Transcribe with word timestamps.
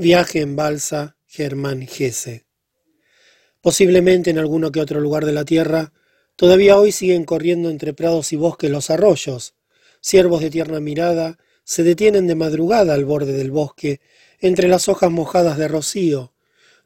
Viaje 0.00 0.42
en 0.42 0.54
balsa, 0.54 1.16
Germán 1.26 1.84
Gese. 1.84 2.46
Posiblemente 3.60 4.30
en 4.30 4.38
alguno 4.38 4.70
que 4.70 4.80
otro 4.80 5.00
lugar 5.00 5.26
de 5.26 5.32
la 5.32 5.44
tierra, 5.44 5.92
todavía 6.36 6.78
hoy 6.78 6.92
siguen 6.92 7.24
corriendo 7.24 7.68
entre 7.68 7.94
prados 7.94 8.32
y 8.32 8.36
bosques 8.36 8.70
los 8.70 8.90
arroyos. 8.90 9.56
Ciervos 10.00 10.40
de 10.40 10.50
tierna 10.50 10.78
mirada 10.78 11.36
se 11.64 11.82
detienen 11.82 12.28
de 12.28 12.36
madrugada 12.36 12.94
al 12.94 13.06
borde 13.06 13.32
del 13.32 13.50
bosque, 13.50 14.00
entre 14.38 14.68
las 14.68 14.88
hojas 14.88 15.10
mojadas 15.10 15.58
de 15.58 15.66
rocío. 15.66 16.32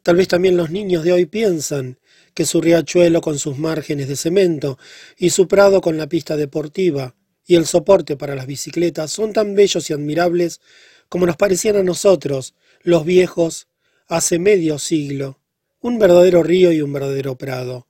Tal 0.02 0.16
vez 0.16 0.28
también 0.28 0.56
los 0.56 0.70
niños 0.70 1.04
de 1.04 1.12
hoy 1.12 1.26
piensan 1.26 1.98
que 2.32 2.46
su 2.46 2.62
riachuelo 2.62 3.20
con 3.20 3.38
sus 3.38 3.58
márgenes 3.58 4.08
de 4.08 4.16
cemento 4.16 4.78
y 5.18 5.28
su 5.28 5.48
prado 5.48 5.82
con 5.82 5.98
la 5.98 6.06
pista 6.06 6.38
deportiva 6.38 7.14
y 7.44 7.56
el 7.56 7.66
soporte 7.66 8.16
para 8.16 8.34
las 8.34 8.46
bicicletas 8.46 9.10
son 9.10 9.34
tan 9.34 9.54
bellos 9.54 9.90
y 9.90 9.92
admirables 9.92 10.62
como 11.10 11.26
nos 11.26 11.36
parecían 11.36 11.76
a 11.76 11.82
nosotros, 11.82 12.54
los 12.82 13.04
viejos, 13.04 13.68
hace 14.08 14.38
medio 14.38 14.78
siglo. 14.78 15.38
Un 15.80 15.98
verdadero 15.98 16.42
río 16.42 16.72
y 16.72 16.80
un 16.80 16.92
verdadero 16.92 17.36
prado. 17.36 17.86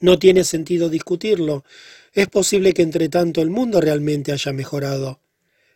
No 0.00 0.18
tiene 0.18 0.44
sentido 0.44 0.88
discutirlo. 0.88 1.64
Es 2.12 2.28
posible 2.28 2.72
que 2.72 2.82
entre 2.82 3.08
tanto 3.08 3.42
el 3.42 3.50
mundo 3.50 3.80
realmente 3.80 4.32
haya 4.32 4.52
mejorado. 4.52 5.20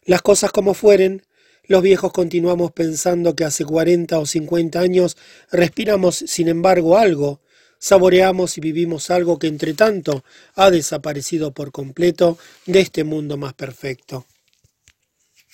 Las 0.05 0.22
cosas 0.22 0.50
como 0.50 0.74
fueren, 0.74 1.22
los 1.64 1.82
viejos 1.82 2.12
continuamos 2.12 2.72
pensando 2.72 3.34
que 3.34 3.45
hace 3.45 3.64
cuarenta 3.64 4.19
o 4.19 4.27
cincuenta 4.27 4.80
años 4.80 5.16
respiramos, 5.50 6.16
sin 6.16 6.48
embargo, 6.48 6.97
algo, 6.97 7.41
saboreamos 7.78 8.56
y 8.56 8.60
vivimos 8.60 9.10
algo 9.10 9.38
que 9.38 9.48
entre 9.48 9.74
tanto 9.74 10.24
ha 10.55 10.70
desaparecido 10.70 11.52
por 11.52 11.72
completo 11.72 12.38
de 12.66 12.80
este 12.80 13.05
mundo 13.05 13.36
más 13.36 13.55
perfecto. 13.55 14.27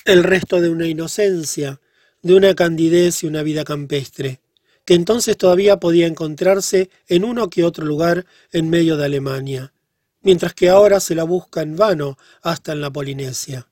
El 0.05 0.25
resto 0.25 0.61
de 0.61 0.69
una 0.69 0.87
inocencia, 0.87 1.81
de 2.23 2.35
una 2.35 2.55
candidez 2.55 3.23
y 3.23 3.27
una 3.27 3.43
vida 3.43 3.65
campestre, 3.65 4.41
que 4.85 4.95
entonces 4.95 5.37
todavía 5.37 5.79
podía 5.79 6.07
encontrarse 6.07 6.91
en 7.07 7.25
uno 7.25 7.51
que 7.51 7.65
otro 7.65 7.85
lugar 7.85 8.27
en 8.53 8.71
medio 8.71 8.97
de 8.97 9.05
Alemania, 9.05 9.73
mientras 10.23 10.55
que 10.55 10.69
ahora 10.69 11.01
se 11.01 11.15
la 11.15 11.25
busca 11.25 11.63
en 11.63 11.77
vano 11.77 12.17
hasta 12.43 12.73
en 12.73 12.81
la 12.81 12.91
Polinesia. 12.91 13.69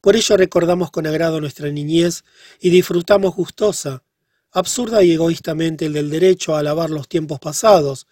Por 0.00 0.16
ello 0.16 0.36
recordamos 0.36 0.90
con 0.90 1.06
agrado 1.06 1.40
nuestra 1.40 1.70
niñez 1.70 2.24
y 2.60 2.70
disfrutamos 2.70 3.34
gustosa, 3.34 4.02
absurda 4.50 5.02
y 5.02 5.12
egoístamente 5.12 5.86
el 5.86 5.94
del 5.94 6.10
derecho 6.10 6.54
a 6.54 6.58
alabar 6.58 6.90
los 6.90 7.08
tiempos 7.08 7.38
pasados, 7.40 8.06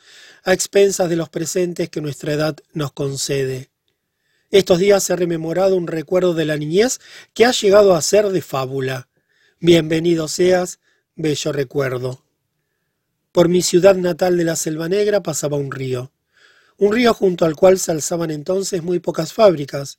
a 0.44 0.52
expensas 0.52 1.10
de 1.10 1.16
los 1.16 1.28
presentes 1.28 1.90
que 1.90 2.00
nuestra 2.00 2.32
edad 2.32 2.56
nos 2.72 2.92
concede. 2.92 3.70
Estos 4.50 4.78
días 4.78 5.10
ha 5.10 5.16
rememorado 5.16 5.76
un 5.76 5.86
recuerdo 5.86 6.34
de 6.34 6.44
la 6.44 6.56
niñez 6.56 6.98
que 7.34 7.44
ha 7.44 7.52
llegado 7.52 7.94
a 7.94 8.02
ser 8.02 8.30
de 8.30 8.40
fábula. 8.40 9.08
Bienvenido 9.62 10.26
seas, 10.26 10.80
bello 11.16 11.52
recuerdo. 11.52 12.24
Por 13.30 13.50
mi 13.50 13.60
ciudad 13.60 13.94
natal 13.94 14.38
de 14.38 14.44
la 14.44 14.56
Selva 14.56 14.88
Negra 14.88 15.22
pasaba 15.22 15.58
un 15.58 15.70
río, 15.70 16.12
un 16.78 16.94
río 16.94 17.12
junto 17.12 17.44
al 17.44 17.56
cual 17.56 17.78
se 17.78 17.92
alzaban 17.92 18.30
entonces 18.30 18.82
muy 18.82 19.00
pocas 19.00 19.34
fábricas, 19.34 19.98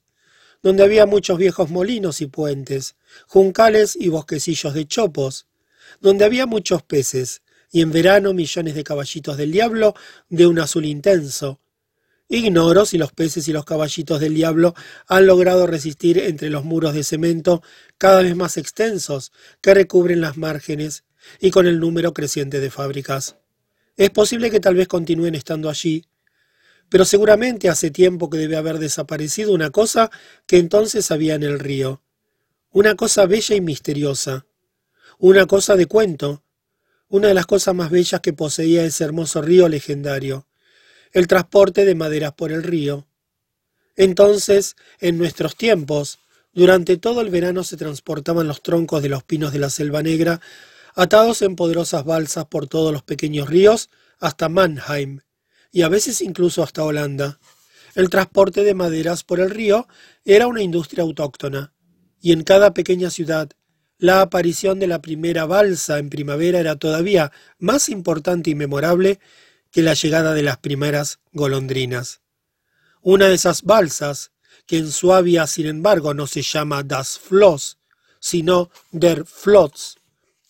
donde 0.64 0.82
había 0.82 1.06
muchos 1.06 1.38
viejos 1.38 1.70
molinos 1.70 2.22
y 2.22 2.26
puentes, 2.26 2.96
juncales 3.28 3.96
y 3.96 4.08
bosquecillos 4.08 4.74
de 4.74 4.88
chopos, 4.88 5.46
donde 6.00 6.26
había 6.26 6.48
muchos 6.48 6.82
peces, 6.82 7.44
y 7.72 7.82
en 7.82 7.92
verano 7.92 8.34
millones 8.34 8.74
de 8.74 8.84
caballitos 8.84 9.38
del 9.38 9.52
diablo 9.52 9.94
de 10.28 10.48
un 10.48 10.58
azul 10.58 10.86
intenso. 10.86 11.61
Ignoro 12.34 12.86
si 12.86 12.98
los 12.98 13.12
peces 13.12 13.50
y 13.50 13.52
los 13.52 13.66
caballitos 13.66 14.22
del 14.22 14.34
diablo 14.34 14.74
han 15.06 15.28
logrado 15.28 15.68
resistir 15.68 16.18
entre 16.18 16.50
los 16.50 16.64
muros 16.64 16.94
de 16.94 17.04
cemento 17.04 17.62
cada 17.98 18.22
vez 18.22 18.38
más 18.38 18.56
extensos 18.56 19.34
que 19.60 19.74
recubren 19.74 20.22
las 20.22 20.38
márgenes 20.38 21.04
y 21.42 21.52
con 21.52 21.68
el 21.68 21.82
número 21.82 22.14
creciente 22.14 22.62
de 22.62 22.72
fábricas. 22.72 23.36
Es 23.98 24.12
posible 24.12 24.50
que 24.50 24.62
tal 24.62 24.76
vez 24.76 24.88
continúen 24.88 25.36
estando 25.36 25.70
allí, 25.70 26.06
pero 26.88 27.04
seguramente 27.04 27.68
hace 27.68 27.92
tiempo 27.92 28.30
que 28.30 28.38
debe 28.38 28.56
haber 28.56 28.80
desaparecido 28.80 29.52
una 29.52 29.70
cosa 29.70 30.10
que 30.48 30.58
entonces 30.58 31.12
había 31.12 31.36
en 31.36 31.44
el 31.44 31.60
río, 31.60 32.02
una 32.72 32.96
cosa 32.96 33.26
bella 33.26 33.58
y 33.58 33.62
misteriosa, 33.62 34.46
una 35.20 35.48
cosa 35.48 35.76
de 35.76 35.86
cuento, 35.86 36.46
una 37.10 37.28
de 37.28 37.34
las 37.34 37.46
cosas 37.46 37.76
más 37.76 37.92
bellas 37.92 38.22
que 38.22 38.32
poseía 38.32 38.86
ese 38.86 39.04
hermoso 39.04 39.42
río 39.42 39.68
legendario, 39.68 40.48
el 41.14 41.28
transporte 41.28 41.86
de 41.86 41.96
maderas 41.96 42.34
por 42.34 42.52
el 42.52 42.64
río. 42.64 43.08
Entonces, 43.96 44.76
en 45.00 45.18
nuestros 45.18 45.56
tiempos, 45.56 46.20
durante 46.54 46.98
todo 46.98 47.22
el 47.22 47.30
verano 47.30 47.64
se 47.64 47.78
transportaban 47.78 48.48
los 48.48 48.62
troncos 48.62 49.02
de 49.02 49.10
los 49.10 49.24
pinos 49.24 49.54
de 49.54 49.60
la 49.60 49.70
selva 49.70 50.04
negra, 50.04 50.42
atados 50.96 51.42
en 51.42 51.56
poderosas 51.56 52.04
balsas 52.04 52.46
por 52.46 52.68
todos 52.68 52.92
los 52.92 53.04
pequeños 53.04 53.50
ríos 53.50 53.90
hasta 54.20 54.50
Mannheim, 54.50 55.22
y 55.72 55.84
a 55.84 55.90
veces 55.90 56.22
incluso 56.22 56.64
hasta 56.64 56.84
Holanda. 56.84 57.40
El 57.96 58.10
transporte 58.10 58.64
de 58.64 58.74
maderas 58.74 59.24
por 59.24 59.40
el 59.40 59.50
río 59.50 59.88
era 60.26 60.48
una 60.48 60.62
industria 60.62 61.04
autóctona, 61.04 61.74
y 62.22 62.32
en 62.34 62.44
cada 62.44 62.74
pequeña 62.74 63.10
ciudad 63.10 63.50
la 63.98 64.22
aparición 64.22 64.80
de 64.80 64.88
la 64.88 65.02
primera 65.02 65.46
balsa 65.46 66.00
en 66.00 66.10
primavera 66.10 66.60
era 66.60 66.76
todavía 66.76 67.32
más 67.60 67.88
importante 67.88 68.50
y 68.50 68.56
memorable 68.56 69.20
que 69.72 69.82
la 69.82 69.94
llegada 69.94 70.34
de 70.34 70.44
las 70.44 70.58
primeras 70.58 71.20
golondrinas. 71.32 72.22
Una 73.02 73.28
de 73.28 73.36
esas 73.36 73.64
balsas, 73.64 74.32
que 74.68 74.78
en 74.78 74.92
Suabia 74.92 75.48
sin 75.48 75.68
embargo 75.68 76.14
no 76.14 76.28
se 76.28 76.42
llama 76.42 76.84
Das 76.84 77.18
Floss, 77.18 77.78
sino 78.20 78.70
Der 78.92 79.26
Flots, 79.26 79.98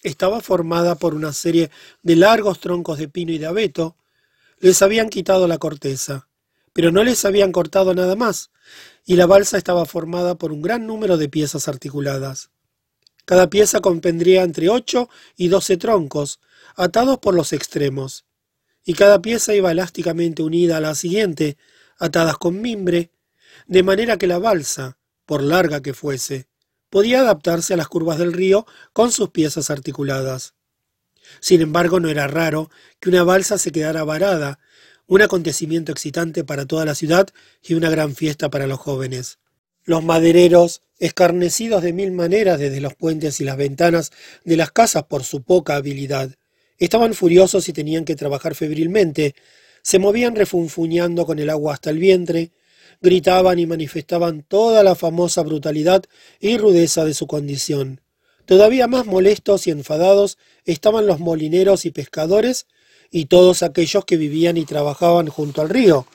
estaba 0.03 0.41
formada 0.41 0.95
por 0.95 1.13
una 1.13 1.31
serie 1.31 1.69
de 2.01 2.15
largos 2.15 2.59
troncos 2.59 2.97
de 2.97 3.07
pino 3.07 3.31
y 3.31 3.37
de 3.37 3.45
abeto, 3.45 3.95
les 4.59 4.81
habían 4.81 5.09
quitado 5.09 5.47
la 5.47 5.57
corteza, 5.57 6.27
pero 6.73 6.91
no 6.91 7.03
les 7.03 7.23
habían 7.25 7.51
cortado 7.51 7.93
nada 7.93 8.15
más, 8.15 8.51
y 9.05 9.15
la 9.15 9.25
balsa 9.25 9.57
estaba 9.57 9.85
formada 9.85 10.35
por 10.35 10.51
un 10.51 10.61
gran 10.61 10.87
número 10.87 11.17
de 11.17 11.29
piezas 11.29 11.67
articuladas. 11.67 12.49
Cada 13.25 13.49
pieza 13.49 13.79
compendría 13.79 14.43
entre 14.43 14.69
ocho 14.69 15.09
y 15.37 15.47
doce 15.47 15.77
troncos, 15.77 16.39
atados 16.75 17.19
por 17.19 17.33
los 17.33 17.53
extremos, 17.53 18.25
y 18.83 18.93
cada 18.93 19.21
pieza 19.21 19.53
iba 19.53 19.71
elásticamente 19.71 20.43
unida 20.43 20.77
a 20.77 20.81
la 20.81 20.95
siguiente, 20.95 21.57
atadas 21.97 22.37
con 22.37 22.61
mimbre, 22.61 23.11
de 23.67 23.83
manera 23.83 24.17
que 24.17 24.27
la 24.27 24.39
balsa, 24.39 24.97
por 25.25 25.43
larga 25.43 25.81
que 25.81 25.93
fuese, 25.93 26.47
podía 26.89 27.21
adaptarse 27.21 27.73
a 27.73 27.77
las 27.77 27.87
curvas 27.87 28.17
del 28.17 28.33
río 28.33 28.65
con 28.93 29.11
sus 29.11 29.29
piezas 29.29 29.69
articuladas. 29.69 30.55
Sin 31.39 31.61
embargo, 31.61 31.99
no 31.99 32.09
era 32.09 32.27
raro 32.27 32.69
que 32.99 33.09
una 33.09 33.23
balsa 33.23 33.57
se 33.57 33.71
quedara 33.71 34.03
varada, 34.03 34.59
un 35.07 35.21
acontecimiento 35.21 35.91
excitante 35.91 36.43
para 36.43 36.65
toda 36.65 36.85
la 36.85 36.95
ciudad 36.95 37.29
y 37.61 37.75
una 37.75 37.89
gran 37.89 38.15
fiesta 38.15 38.49
para 38.49 38.67
los 38.67 38.79
jóvenes. 38.79 39.39
Los 39.83 40.03
madereros, 40.03 40.81
escarnecidos 40.99 41.81
de 41.81 41.93
mil 41.93 42.11
maneras 42.11 42.59
desde 42.59 42.81
los 42.81 42.95
puentes 42.95 43.39
y 43.39 43.43
las 43.43 43.57
ventanas 43.57 44.11
de 44.43 44.57
las 44.57 44.71
casas 44.71 45.03
por 45.03 45.23
su 45.23 45.43
poca 45.43 45.75
habilidad, 45.75 46.35
estaban 46.85 47.13
furiosos 47.13 47.69
y 47.69 47.73
tenían 47.73 48.05
que 48.05 48.15
trabajar 48.15 48.55
febrilmente, 48.55 49.35
se 49.83 49.99
movían 49.99 50.35
refunfuñando 50.35 51.25
con 51.27 51.37
el 51.37 51.49
agua 51.51 51.73
hasta 51.73 51.91
el 51.91 51.99
vientre, 51.99 52.51
gritaban 53.01 53.59
y 53.59 53.67
manifestaban 53.67 54.43
toda 54.43 54.83
la 54.83 54.95
famosa 54.95 55.43
brutalidad 55.43 56.03
y 56.39 56.57
rudeza 56.57 57.05
de 57.05 57.13
su 57.13 57.27
condición. 57.27 58.01
Todavía 58.45 58.87
más 58.87 59.05
molestos 59.05 59.67
y 59.67 59.71
enfadados 59.71 60.39
estaban 60.65 61.05
los 61.05 61.19
molineros 61.19 61.85
y 61.85 61.91
pescadores 61.91 62.65
y 63.11 63.25
todos 63.25 63.61
aquellos 63.61 64.03
que 64.03 64.17
vivían 64.17 64.57
y 64.57 64.65
trabajaban 64.65 65.27
junto 65.27 65.61
al 65.61 65.69
río. 65.69 66.07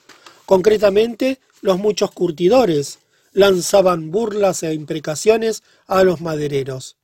Concretamente, 0.46 1.38
los 1.60 1.78
muchos 1.78 2.10
curtidores 2.10 2.98
lanzaban 3.32 4.10
burlas 4.10 4.64
e 4.64 4.74
imprecaciones 4.74 5.62
a 5.86 6.02
los 6.02 6.20
madereros. 6.20 6.96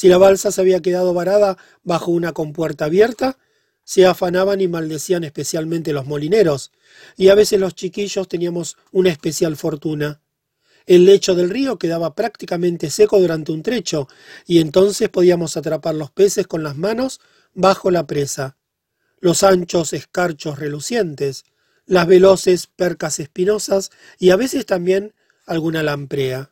Si 0.00 0.08
la 0.08 0.16
balsa 0.16 0.50
se 0.50 0.62
había 0.62 0.80
quedado 0.80 1.12
varada 1.12 1.58
bajo 1.82 2.10
una 2.10 2.32
compuerta 2.32 2.86
abierta, 2.86 3.36
se 3.84 4.06
afanaban 4.06 4.62
y 4.62 4.66
maldecían 4.66 5.24
especialmente 5.24 5.92
los 5.92 6.06
molineros, 6.06 6.72
y 7.18 7.28
a 7.28 7.34
veces 7.34 7.60
los 7.60 7.74
chiquillos 7.74 8.26
teníamos 8.26 8.78
una 8.92 9.10
especial 9.10 9.58
fortuna. 9.58 10.22
El 10.86 11.04
lecho 11.04 11.34
del 11.34 11.50
río 11.50 11.78
quedaba 11.78 12.14
prácticamente 12.14 12.88
seco 12.88 13.20
durante 13.20 13.52
un 13.52 13.62
trecho, 13.62 14.08
y 14.46 14.60
entonces 14.60 15.10
podíamos 15.10 15.58
atrapar 15.58 15.94
los 15.94 16.10
peces 16.10 16.46
con 16.46 16.62
las 16.62 16.78
manos 16.78 17.20
bajo 17.52 17.90
la 17.90 18.06
presa. 18.06 18.56
Los 19.18 19.42
anchos 19.42 19.92
escarchos 19.92 20.58
relucientes, 20.58 21.44
las 21.84 22.06
veloces 22.06 22.68
percas 22.68 23.20
espinosas 23.20 23.90
y 24.18 24.30
a 24.30 24.36
veces 24.36 24.64
también 24.64 25.12
alguna 25.44 25.82
lamprea. 25.82 26.49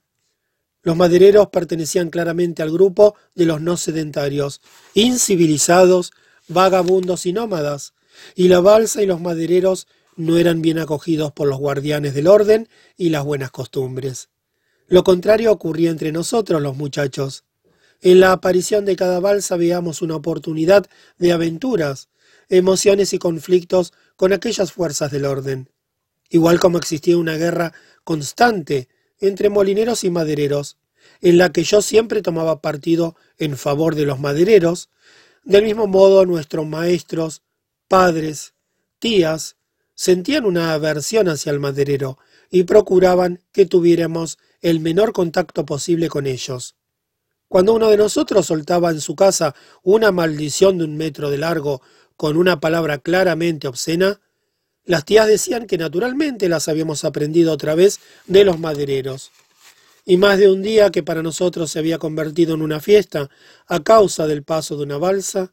Los 0.89 0.97
madereros 0.97 1.49
pertenecían 1.49 2.09
claramente 2.09 2.63
al 2.63 2.71
grupo 2.71 3.15
de 3.35 3.45
los 3.45 3.61
no 3.61 3.77
sedentarios, 3.77 4.63
incivilizados, 4.95 6.13
vagabundos 6.49 7.27
y 7.27 7.35
nómadas, 7.35 7.93
y 8.35 8.49
la 8.49 8.61
balsa 8.61 9.03
y 9.03 9.07
los 9.07 9.21
madereros 9.21 9.87
no 10.17 10.39
eran 10.39 10.63
bien 10.63 10.79
acogidos 10.79 11.31
por 11.33 11.47
los 11.47 11.59
guardianes 11.59 12.15
del 12.15 12.27
orden 12.27 12.71
y 12.97 13.11
las 13.11 13.23
buenas 13.23 13.51
costumbres. 13.51 14.31
Lo 14.87 15.05
contrario 15.05 15.53
ocurría 15.53 15.91
entre 15.91 16.11
nosotros 16.11 16.63
los 16.63 16.75
muchachos. 16.75 17.45
En 18.01 18.21
la 18.21 18.33
aparición 18.33 18.87
de 18.87 18.97
cada 18.97 19.21
balsa 19.21 19.57
veamos 19.57 20.01
una 20.01 20.17
oportunidad 20.17 20.87
de 21.19 21.33
aventuras, 21.33 22.09
emociones 22.49 23.13
y 23.13 23.19
conflictos 23.19 23.93
con 24.17 24.33
aquellas 24.33 24.73
fuerzas 24.73 25.11
del 25.11 25.27
orden. 25.27 25.69
Igual 26.31 26.59
como 26.59 26.79
existía 26.79 27.19
una 27.19 27.37
guerra 27.37 27.75
constante 28.05 28.89
entre 29.21 29.49
molineros 29.51 30.05
y 30.05 30.11
madereros, 30.11 30.77
en 31.21 31.39
la 31.39 31.51
que 31.53 31.65
yo 31.65 31.83
siempre 31.83 32.23
tomaba 32.23 32.61
partido 32.61 33.17
en 33.39 33.57
favor 33.57 33.95
de 33.95 34.07
los 34.07 34.21
madereros, 34.21 34.91
del 35.45 35.65
mismo 35.65 35.87
modo 35.87 36.27
nuestros 36.27 36.67
maestros, 36.67 37.43
padres, 37.89 38.55
tías, 38.99 39.57
sentían 39.95 40.45
una 40.45 40.73
aversión 40.73 41.29
hacia 41.29 41.51
el 41.51 41.61
maderero 41.61 42.19
y 42.51 42.65
procuraban 42.65 43.43
que 43.53 43.67
tuviéramos 43.67 44.39
el 44.61 44.81
menor 44.81 45.13
contacto 45.13 45.65
posible 45.67 46.09
con 46.09 46.27
ellos. 46.27 46.77
Cuando 47.49 47.75
uno 47.75 47.89
de 47.89 47.97
nosotros 47.97 48.47
soltaba 48.47 48.91
en 48.91 49.01
su 49.01 49.17
casa 49.17 49.55
una 49.83 50.13
maldición 50.13 50.79
de 50.79 50.85
un 50.85 50.97
metro 50.97 51.31
de 51.31 51.39
largo 51.39 51.81
con 52.17 52.37
una 52.37 52.61
palabra 52.61 52.99
claramente 52.99 53.69
obscena, 53.69 54.21
las 54.89 55.05
tías 55.05 55.27
decían 55.27 55.67
que 55.67 55.77
naturalmente 55.77 56.49
las 56.49 56.67
habíamos 56.67 57.05
aprendido 57.05 57.53
otra 57.53 57.75
vez 57.75 58.01
de 58.27 58.43
los 58.43 58.59
madereros. 58.59 59.31
Y 60.07 60.17
más 60.17 60.39
de 60.39 60.51
un 60.51 60.63
día 60.63 60.91
que 60.91 61.03
para 61.03 61.23
nosotros 61.23 61.71
se 61.71 61.79
había 61.79 61.99
convertido 61.99 62.55
en 62.55 62.63
una 62.63 62.81
fiesta 62.81 63.29
a 63.67 63.83
causa 63.83 64.27
del 64.27 64.45
paso 64.45 64.79
de 64.79 64.85
una 64.85 64.97
balsa, 64.97 65.53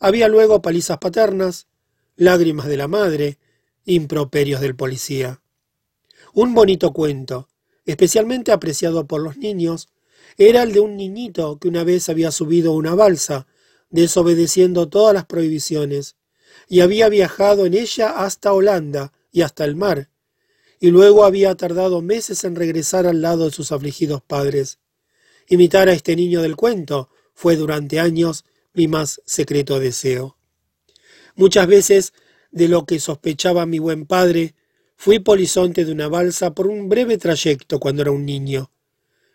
había 0.00 0.26
luego 0.26 0.62
palizas 0.62 0.98
paternas, 0.98 1.68
lágrimas 2.16 2.66
de 2.66 2.76
la 2.76 2.88
madre, 2.88 3.38
improperios 3.84 4.60
del 4.60 4.74
policía. 4.74 5.40
Un 6.34 6.52
bonito 6.52 6.92
cuento, 6.92 7.48
especialmente 7.86 8.50
apreciado 8.50 9.06
por 9.06 9.22
los 9.22 9.36
niños, 9.36 9.90
era 10.38 10.64
el 10.64 10.72
de 10.72 10.80
un 10.80 10.96
niñito 10.96 11.60
que 11.60 11.68
una 11.68 11.84
vez 11.84 12.08
había 12.08 12.32
subido 12.32 12.72
una 12.72 12.96
balsa, 12.96 13.46
desobedeciendo 13.90 14.88
todas 14.88 15.14
las 15.14 15.26
prohibiciones, 15.26 16.16
y 16.68 16.80
había 16.80 17.08
viajado 17.08 17.66
en 17.66 17.74
ella 17.74 18.24
hasta 18.24 18.52
Holanda 18.52 19.12
y 19.30 19.42
hasta 19.42 19.64
el 19.64 19.76
mar, 19.76 20.10
y 20.80 20.90
luego 20.90 21.24
había 21.24 21.54
tardado 21.54 22.02
meses 22.02 22.44
en 22.44 22.56
regresar 22.56 23.06
al 23.06 23.22
lado 23.22 23.46
de 23.46 23.52
sus 23.52 23.72
afligidos 23.72 24.22
padres. 24.22 24.78
Imitar 25.48 25.88
a 25.88 25.92
este 25.92 26.16
niño 26.16 26.42
del 26.42 26.56
cuento 26.56 27.08
fue 27.34 27.56
durante 27.56 28.00
años 28.00 28.44
mi 28.74 28.88
más 28.88 29.20
secreto 29.26 29.78
deseo. 29.78 30.36
Muchas 31.34 31.66
veces, 31.66 32.12
de 32.50 32.68
lo 32.68 32.84
que 32.84 33.00
sospechaba 33.00 33.64
mi 33.66 33.78
buen 33.78 34.06
padre, 34.06 34.54
Fui 35.04 35.18
polizonte 35.18 35.84
de 35.84 35.90
una 35.90 36.06
balsa 36.06 36.54
por 36.54 36.68
un 36.68 36.88
breve 36.88 37.18
trayecto 37.18 37.80
cuando 37.80 38.02
era 38.02 38.12
un 38.12 38.24
niño. 38.24 38.70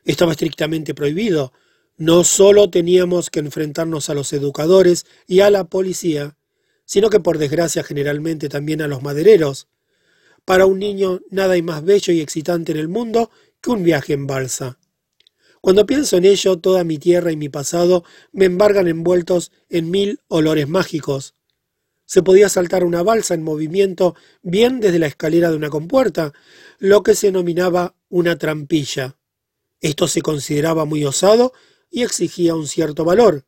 Estaba 0.06 0.32
estrictamente 0.32 0.94
prohibido. 0.94 1.52
No 1.98 2.24
solo 2.24 2.70
teníamos 2.70 3.30
que 3.30 3.40
enfrentarnos 3.40 4.10
a 4.10 4.14
los 4.14 4.32
educadores 4.32 5.06
y 5.28 5.42
a 5.42 5.50
la 5.50 5.66
policía, 5.66 6.38
sino 6.88 7.10
que 7.10 7.20
por 7.20 7.38
desgracia 7.38 7.84
generalmente 7.84 8.48
también 8.48 8.82
a 8.82 8.88
los 8.88 9.04
madereros. 9.04 9.68
Para 10.46 10.66
un 10.66 10.80
niño 10.80 11.20
nada 11.30 11.54
hay 11.54 11.62
más 11.62 11.84
bello 11.84 12.14
y 12.14 12.22
excitante 12.22 12.72
en 12.72 12.80
el 12.80 12.88
mundo 12.88 13.30
que 13.62 13.72
un 13.72 13.84
viaje 13.84 14.14
en 14.14 14.26
balsa. 14.26 14.80
Cuando 15.60 15.86
pienso 15.86 16.16
en 16.16 16.24
ello, 16.24 16.60
toda 16.60 16.86
mi 16.86 16.98
tierra 16.98 17.32
y 17.32 17.36
mi 17.36 17.50
pasado 17.50 18.06
me 18.32 18.46
embargan 18.46 18.88
envueltos 18.88 19.52
en 19.70 19.92
mil 19.92 20.22
olores 20.30 20.70
mágicos. 20.70 21.36
Se 22.06 22.24
podía 22.24 22.48
saltar 22.48 22.86
una 22.86 23.04
balsa 23.04 23.34
en 23.34 23.44
movimiento 23.44 24.16
bien 24.42 24.80
desde 24.80 24.98
la 24.98 25.08
escalera 25.08 25.50
de 25.50 25.58
una 25.58 25.70
compuerta, 25.70 26.32
lo 26.80 27.04
que 27.04 27.16
se 27.16 27.28
denominaba 27.28 27.96
una 28.08 28.38
trampilla. 28.38 29.18
Esto 29.82 30.08
se 30.08 30.22
consideraba 30.22 30.86
muy 30.86 31.04
osado 31.04 31.52
y 31.92 32.04
exigía 32.04 32.56
un 32.56 32.66
cierto 32.66 33.04
valor. 33.04 33.44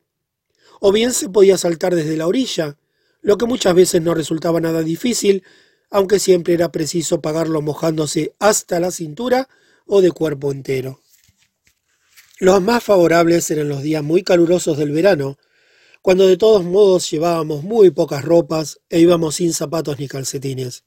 O 0.78 0.92
bien 0.92 1.14
se 1.14 1.30
podía 1.30 1.56
saltar 1.56 1.94
desde 1.94 2.18
la 2.18 2.26
orilla, 2.26 2.76
lo 3.22 3.38
que 3.38 3.46
muchas 3.46 3.74
veces 3.74 4.02
no 4.02 4.14
resultaba 4.14 4.60
nada 4.60 4.82
difícil, 4.82 5.44
aunque 5.90 6.18
siempre 6.18 6.54
era 6.54 6.72
preciso 6.72 7.20
pagarlo 7.20 7.62
mojándose 7.62 8.34
hasta 8.38 8.80
la 8.80 8.90
cintura 8.90 9.48
o 9.86 10.00
de 10.00 10.10
cuerpo 10.12 10.52
entero. 10.52 11.00
Los 12.38 12.62
más 12.62 12.82
favorables 12.82 13.50
eran 13.50 13.68
los 13.68 13.82
días 13.82 14.02
muy 14.02 14.22
calurosos 14.22 14.78
del 14.78 14.92
verano, 14.92 15.38
cuando 16.00 16.26
de 16.26 16.38
todos 16.38 16.64
modos 16.64 17.10
llevábamos 17.10 17.62
muy 17.62 17.90
pocas 17.90 18.24
ropas 18.24 18.80
e 18.88 19.00
íbamos 19.00 19.34
sin 19.36 19.52
zapatos 19.52 19.98
ni 19.98 20.08
calcetines. 20.08 20.84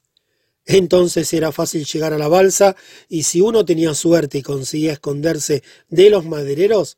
Entonces 0.66 1.32
era 1.32 1.52
fácil 1.52 1.84
llegar 1.84 2.12
a 2.12 2.18
la 2.18 2.26
balsa 2.26 2.74
y 3.08 3.24
si 3.24 3.40
uno 3.40 3.64
tenía 3.64 3.94
suerte 3.94 4.38
y 4.38 4.42
conseguía 4.42 4.94
esconderse 4.94 5.62
de 5.88 6.10
los 6.10 6.24
madereros, 6.24 6.96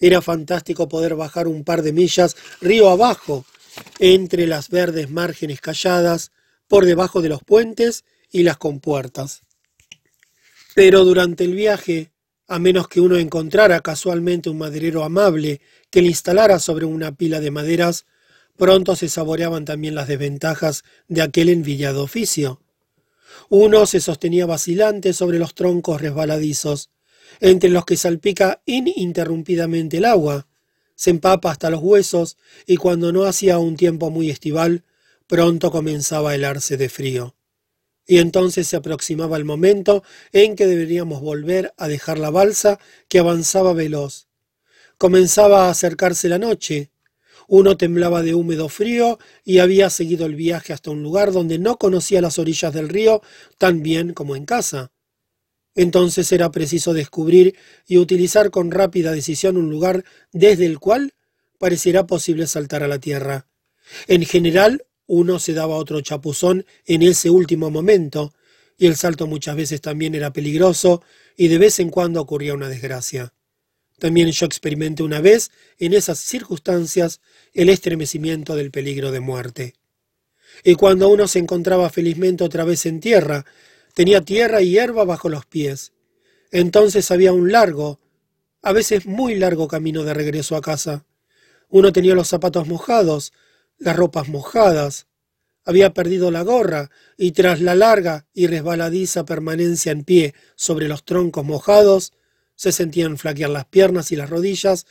era 0.00 0.22
fantástico 0.22 0.88
poder 0.88 1.16
bajar 1.16 1.48
un 1.48 1.64
par 1.64 1.82
de 1.82 1.92
millas 1.92 2.36
río 2.60 2.88
abajo, 2.88 3.44
entre 3.98 4.46
las 4.46 4.68
verdes 4.68 5.10
márgenes 5.10 5.60
calladas, 5.60 6.32
por 6.66 6.84
debajo 6.84 7.22
de 7.22 7.28
los 7.30 7.42
puentes 7.42 8.04
y 8.30 8.42
las 8.42 8.58
compuertas. 8.58 9.42
Pero 10.74 11.04
durante 11.04 11.44
el 11.44 11.54
viaje, 11.54 12.12
a 12.46 12.58
menos 12.58 12.88
que 12.88 13.00
uno 13.00 13.16
encontrara 13.16 13.80
casualmente 13.80 14.50
un 14.50 14.58
maderero 14.58 15.04
amable 15.04 15.60
que 15.90 16.02
le 16.02 16.08
instalara 16.08 16.58
sobre 16.58 16.84
una 16.84 17.12
pila 17.12 17.40
de 17.40 17.50
maderas, 17.50 18.06
pronto 18.56 18.96
se 18.96 19.08
saboreaban 19.08 19.64
también 19.64 19.94
las 19.94 20.08
desventajas 20.08 20.84
de 21.06 21.22
aquel 21.22 21.48
envillado 21.48 22.02
oficio. 22.02 22.60
Uno 23.48 23.86
se 23.86 24.00
sostenía 24.00 24.46
vacilante 24.46 25.12
sobre 25.12 25.38
los 25.38 25.54
troncos 25.54 26.00
resbaladizos, 26.00 26.90
entre 27.40 27.70
los 27.70 27.84
que 27.84 27.96
salpica 27.96 28.60
ininterrumpidamente 28.66 29.98
el 29.98 30.06
agua, 30.06 30.47
se 30.98 31.10
empapa 31.10 31.52
hasta 31.52 31.70
los 31.70 31.80
huesos 31.80 32.38
y 32.66 32.76
cuando 32.76 33.12
no 33.12 33.22
hacía 33.22 33.58
un 33.58 33.76
tiempo 33.76 34.10
muy 34.10 34.30
estival, 34.30 34.82
pronto 35.28 35.70
comenzaba 35.70 36.30
a 36.30 36.34
helarse 36.34 36.76
de 36.76 36.88
frío. 36.88 37.36
Y 38.04 38.18
entonces 38.18 38.66
se 38.66 38.74
aproximaba 38.76 39.36
el 39.36 39.44
momento 39.44 40.02
en 40.32 40.56
que 40.56 40.66
deberíamos 40.66 41.20
volver 41.20 41.72
a 41.76 41.86
dejar 41.86 42.18
la 42.18 42.30
balsa 42.30 42.80
que 43.06 43.20
avanzaba 43.20 43.74
veloz, 43.74 44.26
Comenzaba 44.98 45.66
a 45.66 45.70
acercarse 45.70 46.28
la 46.28 46.40
noche. 46.40 46.90
Uno 47.46 47.76
temblaba 47.76 48.22
de 48.22 48.34
húmedo 48.34 48.68
frío 48.68 49.20
y 49.44 49.60
había 49.60 49.90
seguido 49.90 50.26
el 50.26 50.34
viaje 50.34 50.72
hasta 50.72 50.90
un 50.90 51.04
lugar 51.04 51.30
donde 51.30 51.60
no 51.60 51.78
conocía 51.78 52.20
las 52.20 52.40
orillas 52.40 52.74
del 52.74 52.88
río 52.88 53.22
tan 53.56 53.84
bien 53.84 54.14
como 54.14 54.34
en 54.34 54.46
casa. 54.46 54.90
Entonces 55.78 56.32
era 56.32 56.50
preciso 56.50 56.92
descubrir 56.92 57.54
y 57.86 57.98
utilizar 57.98 58.50
con 58.50 58.72
rápida 58.72 59.12
decisión 59.12 59.56
un 59.56 59.70
lugar 59.70 60.04
desde 60.32 60.66
el 60.66 60.80
cual 60.80 61.14
pareciera 61.56 62.04
posible 62.04 62.48
saltar 62.48 62.82
a 62.82 62.88
la 62.88 62.98
tierra. 62.98 63.46
En 64.08 64.24
general, 64.24 64.86
uno 65.06 65.38
se 65.38 65.52
daba 65.52 65.76
otro 65.76 66.00
chapuzón 66.00 66.66
en 66.84 67.02
ese 67.02 67.30
último 67.30 67.70
momento, 67.70 68.34
y 68.76 68.86
el 68.88 68.96
salto 68.96 69.28
muchas 69.28 69.54
veces 69.54 69.80
también 69.80 70.16
era 70.16 70.32
peligroso, 70.32 71.00
y 71.36 71.46
de 71.46 71.58
vez 71.58 71.78
en 71.78 71.90
cuando 71.90 72.20
ocurría 72.20 72.54
una 72.54 72.68
desgracia. 72.68 73.32
También 74.00 74.32
yo 74.32 74.46
experimenté 74.46 75.04
una 75.04 75.20
vez, 75.20 75.52
en 75.78 75.92
esas 75.92 76.18
circunstancias, 76.18 77.20
el 77.52 77.68
estremecimiento 77.68 78.56
del 78.56 78.72
peligro 78.72 79.12
de 79.12 79.20
muerte. 79.20 79.74
Y 80.64 80.74
cuando 80.74 81.08
uno 81.08 81.28
se 81.28 81.38
encontraba 81.38 81.88
felizmente 81.88 82.42
otra 82.42 82.64
vez 82.64 82.84
en 82.84 82.98
tierra, 82.98 83.46
tenía 83.98 84.20
tierra 84.20 84.62
y 84.62 84.70
hierba 84.70 85.04
bajo 85.04 85.28
los 85.28 85.44
pies. 85.44 85.92
Entonces 86.52 87.10
había 87.10 87.32
un 87.32 87.50
largo, 87.50 87.98
a 88.62 88.72
veces 88.72 89.06
muy 89.06 89.34
largo 89.34 89.66
camino 89.66 90.04
de 90.04 90.14
regreso 90.14 90.54
a 90.54 90.60
casa. 90.60 91.04
Uno 91.68 91.92
tenía 91.92 92.14
los 92.14 92.28
zapatos 92.28 92.68
mojados, 92.68 93.32
las 93.76 93.96
ropas 93.96 94.28
mojadas, 94.28 95.08
había 95.64 95.94
perdido 95.94 96.30
la 96.30 96.42
gorra 96.42 96.92
y 97.16 97.32
tras 97.32 97.60
la 97.60 97.74
larga 97.74 98.24
y 98.32 98.46
resbaladiza 98.46 99.24
permanencia 99.24 99.90
en 99.90 100.04
pie 100.04 100.32
sobre 100.54 100.86
los 100.86 101.04
troncos 101.04 101.44
mojados, 101.44 102.12
se 102.54 102.70
sentían 102.70 103.18
flaquear 103.18 103.50
las 103.50 103.64
piernas 103.64 104.12
y 104.12 104.16
las 104.16 104.30
rodillas, 104.30 104.86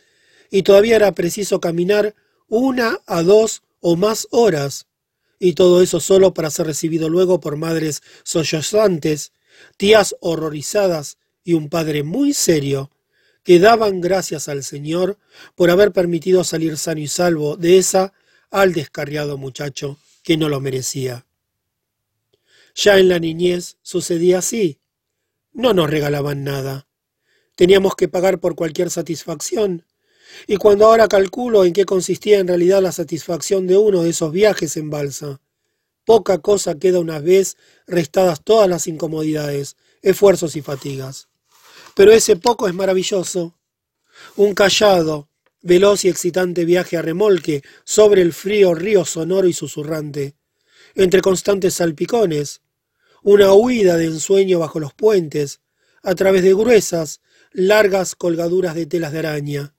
y 0.51 0.63
todavía 0.63 0.97
era 0.97 1.13
preciso 1.13 1.61
caminar 1.61 2.13
una 2.49 2.99
a 3.05 3.23
dos 3.23 3.63
o 3.79 3.95
más 3.95 4.27
horas, 4.31 4.86
y 5.39 5.53
todo 5.53 5.81
eso 5.81 5.99
solo 5.99 6.33
para 6.33 6.49
ser 6.49 6.67
recibido 6.67 7.09
luego 7.09 7.39
por 7.39 7.57
madres 7.57 8.01
sollozantes, 8.23 9.33
tías 9.77 10.15
horrorizadas 10.19 11.17
y 11.43 11.53
un 11.53 11.69
padre 11.69 12.03
muy 12.03 12.33
serio, 12.33 12.91
que 13.43 13.59
daban 13.59 14.01
gracias 14.01 14.49
al 14.49 14.63
Señor 14.63 15.17
por 15.55 15.69
haber 15.69 15.93
permitido 15.93 16.43
salir 16.43 16.77
sano 16.77 16.99
y 16.99 17.07
salvo 17.07 17.55
de 17.55 17.77
esa 17.77 18.13
al 18.51 18.73
descarriado 18.73 19.37
muchacho 19.37 19.97
que 20.23 20.35
no 20.35 20.49
lo 20.49 20.59
merecía. 20.59 21.25
Ya 22.75 22.99
en 22.99 23.07
la 23.07 23.17
niñez 23.17 23.77
sucedía 23.81 24.39
así. 24.39 24.79
No 25.51 25.73
nos 25.73 25.89
regalaban 25.89 26.43
nada. 26.43 26.87
Teníamos 27.55 27.95
que 27.95 28.07
pagar 28.07 28.39
por 28.39 28.55
cualquier 28.55 28.91
satisfacción. 28.91 29.86
Y 30.45 30.57
cuando 30.57 30.85
ahora 30.85 31.07
calculo 31.07 31.65
en 31.65 31.73
qué 31.73 31.85
consistía 31.85 32.39
en 32.39 32.47
realidad 32.47 32.81
la 32.81 32.91
satisfacción 32.91 33.65
de 33.65 33.77
uno 33.77 34.03
de 34.03 34.11
esos 34.11 34.31
viajes 34.31 34.77
en 34.77 34.89
balsa, 34.89 35.41
poca 36.05 36.37
cosa 36.37 36.77
queda 36.77 36.99
una 36.99 37.19
vez 37.19 37.57
restadas 37.87 38.41
todas 38.43 38.69
las 38.69 38.87
incomodidades, 38.87 39.75
esfuerzos 40.01 40.55
y 40.55 40.61
fatigas. 40.61 41.27
Pero 41.95 42.11
ese 42.11 42.35
poco 42.35 42.67
es 42.67 42.73
maravilloso. 42.73 43.57
Un 44.35 44.53
callado, 44.53 45.29
veloz 45.61 46.05
y 46.05 46.09
excitante 46.09 46.65
viaje 46.65 46.97
a 46.97 47.01
remolque 47.01 47.63
sobre 47.83 48.21
el 48.21 48.33
frío 48.33 48.73
río 48.73 49.05
sonoro 49.05 49.47
y 49.47 49.53
susurrante, 49.53 50.35
entre 50.95 51.21
constantes 51.21 51.75
salpicones, 51.75 52.61
una 53.23 53.53
huida 53.53 53.97
de 53.97 54.05
ensueño 54.05 54.59
bajo 54.59 54.79
los 54.79 54.93
puentes, 54.93 55.61
a 56.03 56.15
través 56.15 56.43
de 56.43 56.53
gruesas, 56.53 57.21
largas 57.51 58.15
colgaduras 58.15 58.75
de 58.75 58.85
telas 58.85 59.11
de 59.11 59.19
araña, 59.19 59.73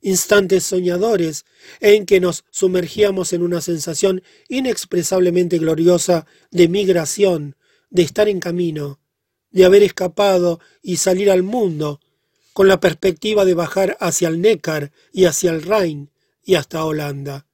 instantes 0.00 0.64
soñadores 0.64 1.44
en 1.80 2.06
que 2.06 2.20
nos 2.20 2.44
sumergíamos 2.50 3.32
en 3.32 3.42
una 3.42 3.60
sensación 3.60 4.22
inexpresablemente 4.48 5.58
gloriosa 5.58 6.26
de 6.50 6.68
migración, 6.68 7.56
de 7.90 8.02
estar 8.02 8.28
en 8.28 8.40
camino, 8.40 9.00
de 9.50 9.64
haber 9.64 9.82
escapado 9.82 10.60
y 10.82 10.96
salir 10.96 11.30
al 11.30 11.42
mundo, 11.42 12.00
con 12.52 12.68
la 12.68 12.80
perspectiva 12.80 13.44
de 13.44 13.54
bajar 13.54 13.96
hacia 14.00 14.28
el 14.28 14.40
Neckar 14.40 14.90
y 15.12 15.26
hacia 15.26 15.50
el 15.50 15.62
Rhin 15.62 16.10
y 16.42 16.54
hasta 16.54 16.84
Holanda. 16.84 17.46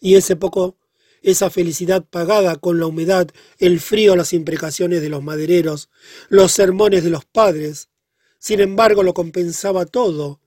Y 0.00 0.14
ese 0.14 0.36
poco, 0.36 0.78
esa 1.22 1.50
felicidad 1.50 2.04
pagada 2.08 2.56
con 2.56 2.78
la 2.78 2.86
humedad, 2.86 3.28
el 3.58 3.80
frío, 3.80 4.16
las 4.16 4.32
imprecaciones 4.32 5.02
de 5.02 5.10
los 5.10 5.22
madereros, 5.22 5.90
los 6.28 6.52
sermones 6.52 7.04
de 7.04 7.10
los 7.10 7.24
padres, 7.24 7.90
sin 8.38 8.60
embargo 8.60 9.02
lo 9.02 9.14
compensaba 9.14 9.84
todo, 9.84 10.40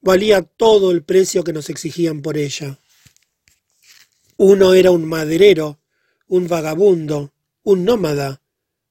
valía 0.00 0.42
todo 0.42 0.90
el 0.90 1.02
precio 1.02 1.44
que 1.44 1.52
nos 1.52 1.70
exigían 1.70 2.22
por 2.22 2.36
ella. 2.36 2.78
Uno 4.36 4.74
era 4.74 4.90
un 4.90 5.04
maderero, 5.04 5.80
un 6.26 6.46
vagabundo, 6.46 7.32
un 7.62 7.84
nómada. 7.84 8.40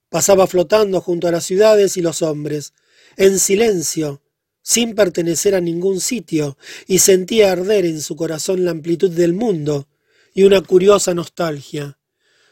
Pasaba 0.10 0.48
flotando 0.48 1.02
junto 1.02 1.28
a 1.28 1.32
las 1.32 1.46
ciudades 1.46 1.98
y 1.98 2.02
los 2.02 2.22
hombres, 2.22 2.74
en 3.16 3.40
silencio, 3.40 4.22
sin 4.62 4.96
pertenecer 4.96 5.56
a 5.56 5.62
ningún 5.62 6.02
sitio, 6.02 6.58
y 6.88 7.00
sentía 7.00 7.52
arder 7.52 7.86
en 7.86 8.02
su 8.02 8.16
corazón 8.16 8.66
la 8.66 8.72
amplitud 8.72 9.12
del 9.12 9.34
mundo 9.34 9.88
y 10.34 10.44
una 10.44 10.62
curiosa 10.62 11.14
nostalgia. 11.14 11.98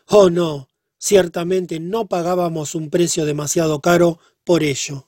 Oh 0.08 0.30
no, 0.30 0.70
ciertamente 0.98 1.80
no 1.80 2.08
pagábamos 2.08 2.76
un 2.76 2.90
precio 2.90 3.26
demasiado 3.26 3.82
caro 3.82 4.20
por 4.44 4.64
ello. 4.64 5.08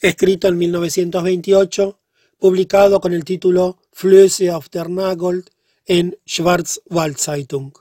Escrito 0.00 0.48
en 0.48 0.58
1928, 0.58 1.97
publicado 2.38 3.00
con 3.00 3.12
el 3.12 3.24
título 3.24 3.78
Flüsse 3.92 4.50
auf 4.54 4.68
der 4.68 4.88
Nagold 4.88 5.50
en 5.86 6.16
Schwarzwaldzeitung. 6.24 7.78